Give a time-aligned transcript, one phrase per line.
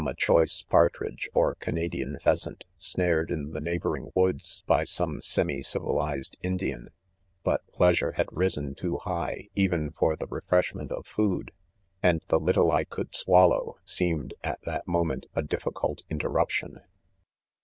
[0.07, 5.61] a choice partridge or Cana dian pheasant, snared in the neighboring woods •by some semi
[5.61, 6.89] civilized Indian,
[7.43, 11.51] but pleasure had risen too high, even for the refreshment of food,
[12.01, 16.79] and the little I could swallow, seem ed, 'at that moment, a difficult interruption.